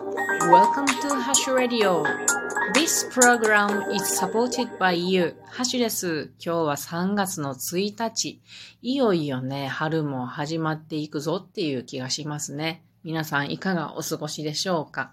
[0.00, 2.02] Welcome to Hash Radio.
[2.72, 5.36] This program is supported by you.
[5.44, 6.32] ハッシュです。
[6.42, 8.40] 今日は3月の1日。
[8.80, 12.82] いよいよね、春も始まっていくぞっていう気がしますね。
[13.04, 15.12] 皆さんいかがお過ごしでしょうか、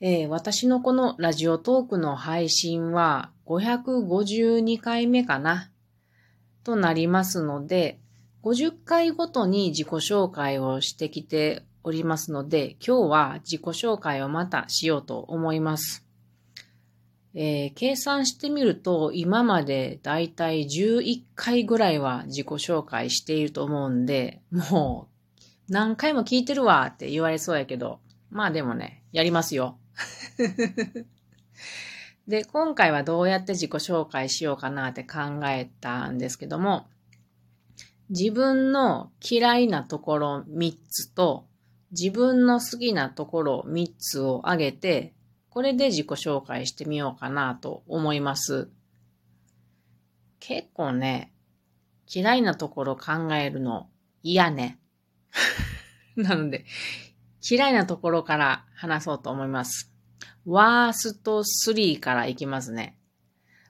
[0.00, 5.70] えー、私のこのラジオトークの配信は552回目かな
[6.62, 8.00] となりますので、
[8.44, 16.04] 50回ごとに自己紹介をしてきておりますので、今日は自己紹介をまたしようと思います。
[17.34, 25.08] えー、計算してみると、今までだいたい11回ぐらいは自己紹介していると思うんで、も
[25.68, 29.78] う何回も聞いてるわって言われそうやけど、まあでもね、やりますよ。
[32.26, 36.86] で、今回はどうやって自己紹介しようかなって考えたんですけども、
[38.10, 41.46] 自分の嫌いなところ3つと、
[41.96, 45.14] 自分の好きなところ3つを挙げて、
[45.48, 48.68] これで自己紹介してみようかなと思います。
[50.40, 51.32] 結構ね、
[52.12, 53.88] 嫌いなところ考えるの
[54.24, 54.80] 嫌ね。
[56.16, 56.64] なので、
[57.48, 59.92] 嫌いなところから話そうと思います。
[60.44, 62.98] ワースト3からいきますね。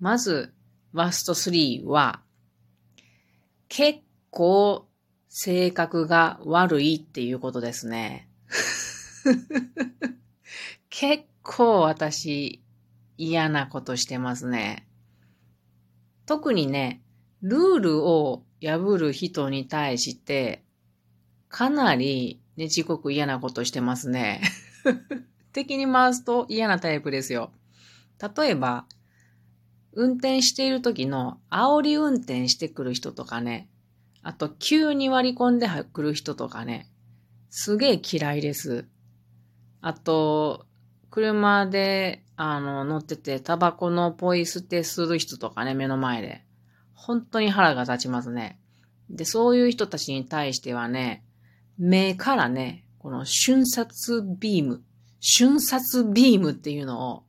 [0.00, 0.54] まず、
[0.94, 2.22] ワースト3は、
[3.68, 4.88] 結構
[5.28, 8.28] 性格が悪いっていうことですね。
[10.90, 12.62] 結構私
[13.18, 14.86] 嫌なことしてますね。
[16.26, 17.02] 特にね、
[17.42, 20.64] ルールを破る人に対して、
[21.48, 24.40] かなりね、時刻嫌なことしてますね。
[25.52, 27.52] 敵に回すと嫌なタイプですよ。
[28.36, 28.86] 例えば、
[29.92, 33.68] 運転している時の煽り運転してくる人とかね、
[34.26, 36.90] あと、急に割り込んでくる人とかね、
[37.48, 38.88] すげえ嫌いです。
[39.80, 40.66] あと、
[41.10, 46.42] 車で、あの、乗ってて、タバコのポイ捨てする人とかね、目の前で。
[46.92, 48.58] 本当に腹が立ちますね。
[49.08, 51.22] で、そういう人たちに対してはね、
[51.78, 54.82] 目からね、この瞬殺ビーム、
[55.20, 57.22] 瞬殺ビームっていうのを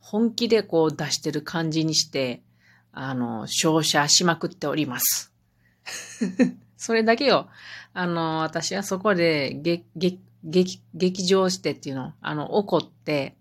[0.00, 2.42] 本気でこう出してる感じにして、
[2.90, 5.29] あの、照射しまくっております。
[6.76, 7.48] それだけよ。
[7.92, 13.36] あの、私はそこで、げ、げ、劇、劇場してっていうの、あの、怒って、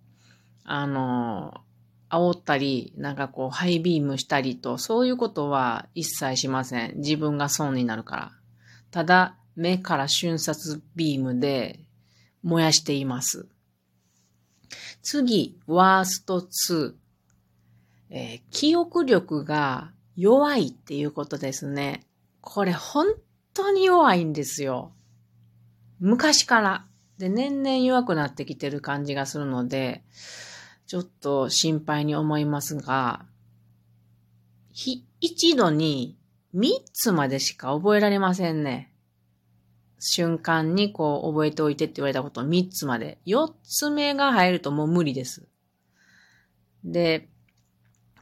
[0.63, 1.61] あの、
[2.09, 6.97] 煽ったり、なんかこう、ハイビームしたりと、そういうことは一切しません。
[6.97, 8.31] 自分が損になるから。
[8.91, 11.79] ただ、目から瞬殺ビームで
[12.43, 13.47] 燃やしています。
[15.01, 16.93] 次、ワースト2。
[18.11, 22.05] えー、記憶力が弱いっていうことですね。
[22.41, 23.07] これ本
[23.53, 24.93] 当に弱いんですよ。
[25.99, 26.85] 昔から。
[27.17, 30.03] で、年々弱くなってきてる感じがするので、
[30.87, 33.25] ちょっと心配に思いますが、
[34.71, 36.17] ひ、一度に
[36.53, 38.91] 三つまでしか覚えられませんね。
[39.99, 43.19] 瞬間にこう覚えておいてって言われたこと三つまで。
[43.25, 45.45] 四つ目が入るともう無理です。
[46.85, 47.27] で、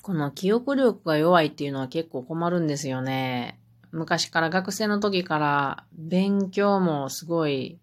[0.01, 3.59] この記憶力が弱いっていうのは結構困るんですよね。
[3.91, 7.79] 昔から学生の時から勉強もすごい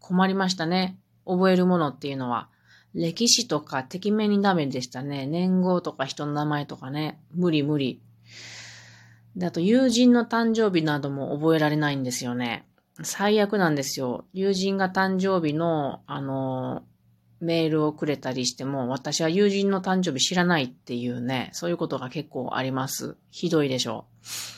[0.00, 0.98] 困りましたね。
[1.26, 2.48] 覚えるものっていうのは。
[2.94, 5.26] 歴史とか敵面にダメでしたね。
[5.26, 7.20] 年号とか人の名前とかね。
[7.34, 8.00] 無理無理。
[9.36, 12.66] で、あと友人の誕生日なども覚えられないんですよね。
[13.02, 14.24] 最悪なんですよ。
[14.32, 16.82] 友人が誕生日の、あの、
[17.40, 23.16] メールをくれたりしても、私は友人の誕生日知らないっていうね、そういうことが結構あります。
[23.30, 24.06] ひどいでしょ
[24.54, 24.57] う。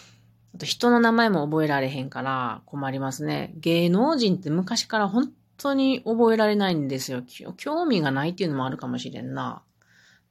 [0.55, 3.53] あと人の名前も覚えられへんから困りますね。
[3.57, 7.23] 芸能人って昔から本当に覚えられないんですよ。
[7.57, 9.63] 興味がないっていうのもあるかもしれんな。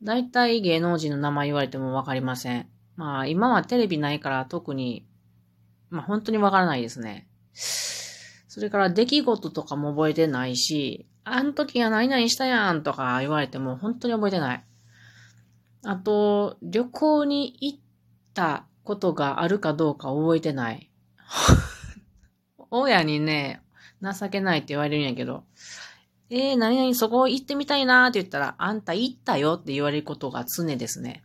[0.03, 2.67] だいたい芸能人の名前言われてもわかりません。
[2.95, 5.05] まあ今はテレビないから特に、
[5.89, 7.27] まあ本当にわからないですね。
[7.53, 14.65] それから出来事とかも覚えてないし、あの時は何々したやんとか言われても本当に覚えてない。
[15.83, 17.79] あと、旅行に行っ
[18.33, 20.89] たことがあるかどうか覚えてない。
[22.71, 23.61] 親にね、
[24.01, 25.43] 情けないって言われるんやけど、
[26.31, 31.23] えー、何々そこ行ってみたいなーって言ったら、あんた行ったよって言われることが常ですね。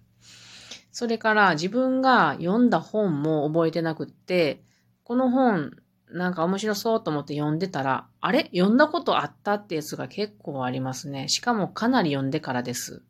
[0.92, 4.62] それから自分が読んだ本も覚えてなくって、
[5.02, 5.72] この本
[6.10, 8.50] なんか面白そうと思って読んでたら、あれ？
[8.54, 11.28] 読んだことあったってやつが結構ありますね。
[11.30, 13.02] しかもかなり読んでからです。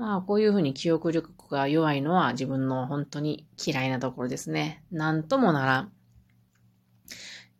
[0.00, 4.82] まあ、こういうふうに記憶力が弱いのは自分の本当に嫌いなところですね。
[4.90, 5.92] なんともならん。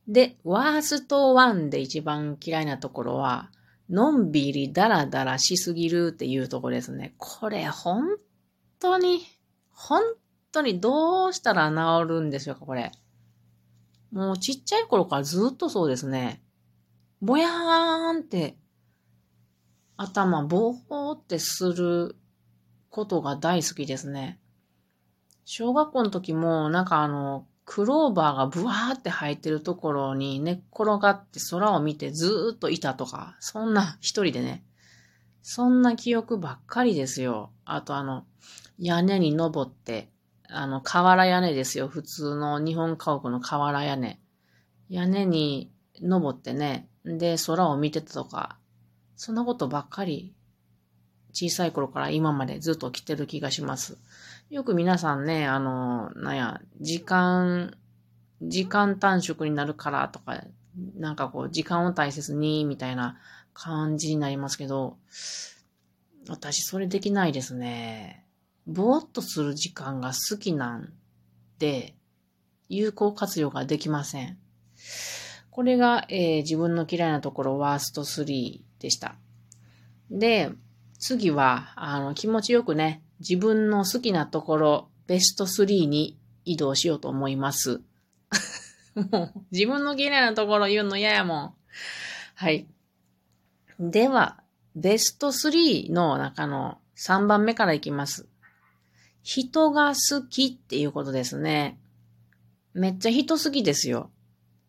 [0.09, 3.51] で、ワースト1で一番嫌いなところは、
[3.91, 7.13] のんびりだらだらしすぎるっていうところですね。
[7.19, 8.17] これ本
[8.79, 9.21] 当に、
[9.71, 10.01] 本
[10.51, 12.91] 当にどうしたら治るんでしょうか、これ。
[14.13, 16.41] もうちっちゃい頃からずっとそうですね。
[17.21, 18.57] ぼやーんって
[19.99, 22.17] 頭ぼーってする
[22.91, 24.39] ことが大好きですね。
[25.45, 34.65] 小学校の時もなんかあの、クローバーがブワーって生えてるところに寝っ転がって空を見てずーっといたとか、そんな一人でね、
[35.43, 37.51] そんな記憶ばっかりですよ。
[37.65, 38.27] あとあの、
[38.79, 40.11] 屋根に登って、
[40.49, 41.87] あの、瓦屋根ですよ。
[41.87, 44.21] 普通の日本家屋の瓦屋根。
[44.89, 45.71] 屋根に
[46.03, 48.59] 登ってね、で、空を見てたとか、
[49.15, 50.35] そんなことばっかり
[51.33, 53.99] 小さい頃から今までずっと来てる気がします。
[54.51, 57.77] よく皆さんね、あの、なんや、時間、
[58.43, 60.43] 時間短縮になるからとか、
[60.97, 63.19] なんかこう、時間を大切に、みたいな
[63.55, 64.97] 感じになりますけど、
[66.29, 68.25] 私それできないですね。
[68.67, 70.93] ぼーっとする時間が好きなん
[71.59, 71.95] で、
[72.69, 74.39] 有効活用ができません。
[75.51, 79.17] これが、えー、自分の嫌いなところワースト3でした。
[80.11, 80.51] で、
[81.01, 87.81] 次は、あの、気持ちよくね、自分の好きなところ、ベスト3に移動しようと思います。
[88.95, 91.55] もう、自分の嫌いなところ言うの嫌やもん。
[92.35, 92.69] はい。
[93.81, 94.43] では、
[94.77, 98.29] ベスト3の中の3番目からいきます。
[99.23, 101.79] 人が好きっていうことですね。
[102.75, 104.11] めっちゃ人好きですよ。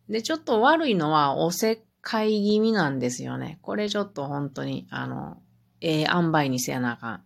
[0.08, 3.58] で、ちょっと悪いのはおせっかい気味なんですよね。
[3.60, 5.36] これちょっと本当に、あの、
[5.82, 7.24] ええー、塩梅にせやなあかん。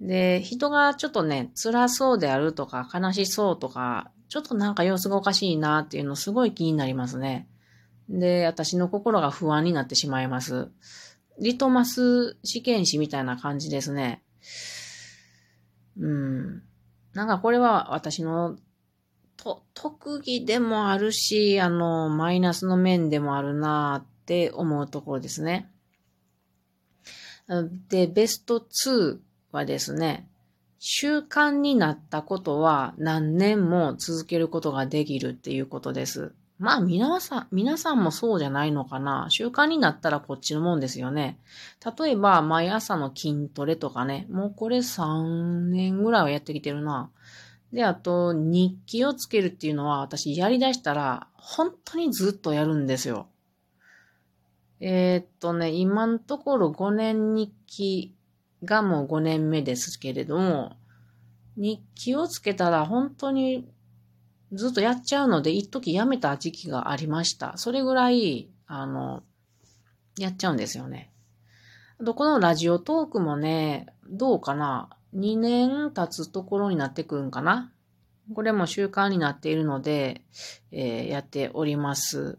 [0.00, 7.48] で、人がちょっとね、辛そうであるとか、悲しそうとか、ちょっとなんか様子がおかしいなっていうのすごい気になりますね。
[8.08, 10.70] で、私の心が不安になってしまいます。
[11.40, 14.22] リトマス試験紙みたいな感じですね。
[15.98, 16.62] うん。
[17.14, 18.56] なんかこれは私の
[19.36, 25.70] と、特技でもあるし、あの、マイナスの面でもあるなって思うところですね。
[27.88, 29.18] で、ベスト2
[29.52, 30.28] はですね、
[30.78, 36.32] 習慣になったことは何年も続けることができるっていうことです。
[36.58, 39.26] まあ皆さん、皆さんもそうじゃないのかな。
[39.30, 41.38] 習慣になったらこっちのもんですよね。
[41.98, 47.10] 例えば毎朝の筋トレとかね、もうこれ3年ぐらいはやってきてるな。
[47.72, 53.26] で、あと、日記をつけるっていうのは、私やり出したら、本当にずっとやるんですよ。
[54.80, 58.14] えー、っとね、今のところ5年日記
[58.64, 60.76] がもう5年目ですけれども、
[61.56, 63.66] 日記をつけたら本当に
[64.52, 67.56] ずっとやっちゃうので、一時やめた時期がありました。
[67.56, 69.22] それぐらい、あの、
[70.18, 71.10] やっちゃうんですよね。
[72.00, 77.72] あと、このラジオトークもね、どうかな2年経つところになってくるんかな
[78.34, 80.22] これも習慣になっているので、
[80.72, 82.38] えー、やっております。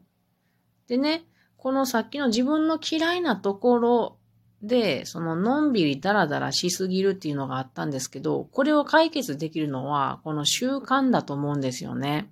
[0.88, 1.24] でね、
[1.68, 4.18] このさっきの自分の嫌いなところ
[4.62, 12.32] で、そののんびりダラダラしすぎるっていうのがあったんですけど、これを解決できるのは、この習慣だと思うんですよね。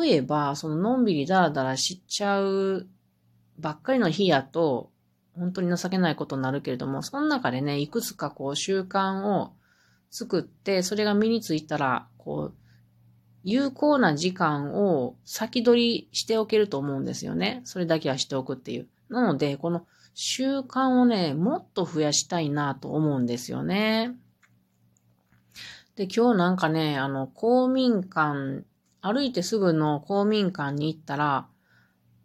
[0.00, 2.86] 例えば、そののんびりダラダラしちゃう
[3.58, 4.92] ばっかりの日やと、
[5.34, 9.54] 本当に情けないことになるけれども、その中でね、いくつかこう習慣を
[10.08, 12.61] 作って、それが身についたら、こう、
[13.44, 17.60] 有効な時間を先取りしておけると思うんですよね。
[17.64, 18.88] それだけはしておくっていう。
[19.08, 24.16] なので、この習慣をね、もっと増やしたいなと思うんですよね。
[25.96, 28.64] で、今日なんかね、あの、公民館、
[29.00, 31.48] 歩いてすぐの公民館に行ったら、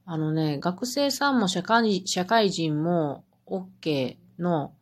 [0.06, 4.74] あのね、学生さんも社会社会人も OK の、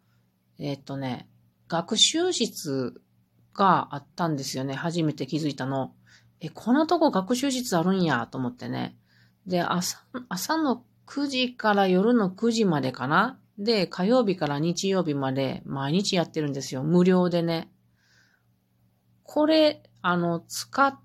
[0.59, 1.27] えっ、とね、
[1.67, 3.01] 学習室
[3.55, 4.75] があったんですよね。
[4.75, 5.94] 初めて気づいたの。
[6.41, 8.95] え、こんなとこ学習室あるんやと思ってね。
[9.47, 16.83] で、朝、朝の9時から夜の9時までかなで、火曜日から日曜日まで毎日やってるんですよ。
[16.83, 17.71] 無料でね。
[19.23, 20.99] これ、あの、使っ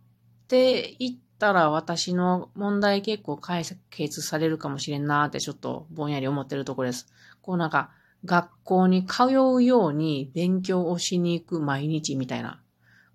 [0.49, 7.06] ていったら私の問題結構解決されるかもしれんなーってちょっとぼんやり思ってるところです。
[7.40, 7.90] こうなんか
[8.25, 12.60] 学校に通うように勉強をしに行く毎日みたいな。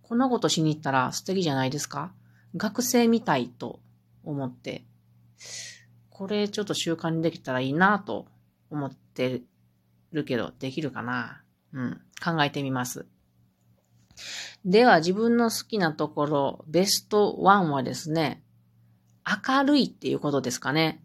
[0.07, 2.13] こんなことしに行ったら素敵じゃないですか？
[2.55, 3.79] 学生みたいと
[4.23, 4.85] 思って。
[6.11, 8.27] これちょっと習慣にできたらいいなと
[8.69, 9.41] 思って
[10.11, 11.41] るけど、できるかな？
[11.73, 12.01] うん。
[12.23, 13.07] 考えてみます。
[14.63, 18.43] では自分の好きなところ、ベスト1はですね、
[19.25, 21.03] 明るいっていうことですかね。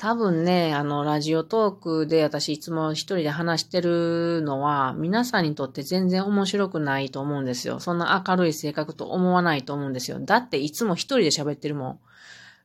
[0.00, 7.80] 多分ね、あの、ラジオトークで私いつも一人で話してるのは、皆さんにとって全然面白くないと思うんですよ。
[7.80, 10.18] そんな明るい性格と思わないと思うんですよ。
[10.18, 12.00] だっていつも一人で喋ってるもん。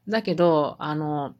[0.07, 1.35] だけど、あの、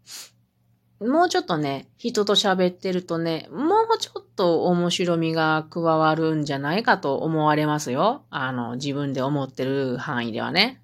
[0.99, 8.25] もうちょっとね、人と喋ってるとね、もうちょっと面白みが加わるんじゃないかと思われますよ。
[8.31, 10.81] あの、自分で思ってる範囲ではね。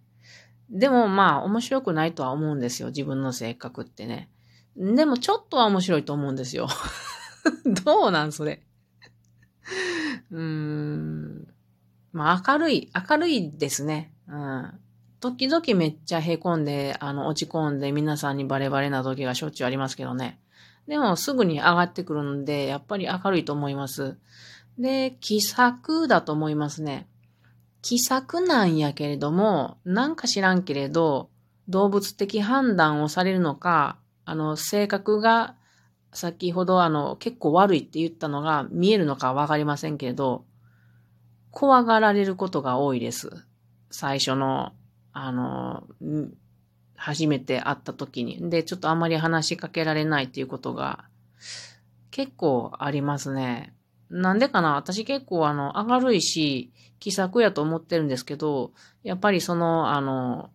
[0.70, 2.88] でもまあ、面白くないとは思うんですよ。
[2.88, 4.30] 自分の性格ってね。
[4.76, 6.68] でもちょっとは面白いと思うんですよ。
[7.84, 8.64] どうなんそれ。
[10.32, 11.48] うーん。
[12.14, 14.14] まあ明るい、明るいですね。
[14.28, 14.80] うん。
[15.20, 20.40] 時々めっちゃ凹んで、あの、落ち込んで皆さんにバレバレな時がしょっちゅうありますけどね。
[20.88, 24.18] でもすぐに上がってくるんで、やっぱり明るいと思います。
[24.80, 27.08] で、気さくだと思いますね。
[27.82, 31.30] 気さくなんやけれども、なんか知らんけれど、
[31.68, 33.98] 動物的判断をされるのか、
[34.32, 35.56] あの、性格が、
[36.14, 40.46] 先ほどあの、結構悪いって言ったのが見えるのかわかりませんけれど、
[41.52, 43.30] 怖がられることが多いです。
[43.90, 44.72] 最初の、
[45.12, 45.84] あの、
[46.96, 48.50] 初めて会った時に。
[48.50, 51.04] で、ちょっとあんまり話しかけられないっていうことが
[52.10, 53.74] 結構ありますね。
[54.10, 54.76] なんでかな？
[54.76, 58.72] 私結構あの、明るいし、気さくやと思ってるんですけど、
[59.04, 60.52] やっぱりその、あの、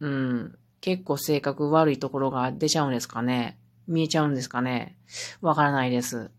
[0.00, 4.96] うん、結構性格悪いところが出ちゃうんですかね見えちゃうんですかね
[5.40, 6.30] わからないです。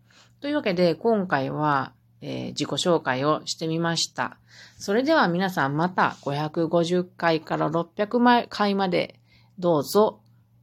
[0.41, 4.37] というわけで、今回は、えー、自己紹介をしてみました。
[4.77, 9.19] それでは皆さんまた550回から600回まで
[9.59, 10.19] どうぞ、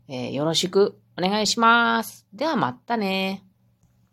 [0.09, 2.27] えー、よろしくお願いします。
[2.33, 3.45] ではまたね